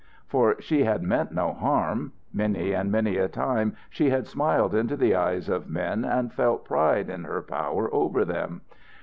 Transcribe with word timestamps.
For 0.27 0.59
she 0.59 0.83
had 0.83 1.03
meant 1.03 1.31
no 1.31 1.53
harm. 1.53 2.13
Many 2.33 2.73
and 2.73 2.91
many 2.91 3.17
a 3.17 3.27
time 3.27 3.75
she 3.87 4.09
had 4.09 4.25
smiled 4.25 4.73
into 4.73 4.97
the 4.97 5.13
eyes 5.13 5.47
of 5.47 5.69
men 5.69 6.03
and 6.03 6.33
felt 6.33 6.65
pride 6.65 7.07
in 7.07 7.23
her 7.25 7.43
power 7.43 7.87
over 7.93 8.25
them. 8.25 8.61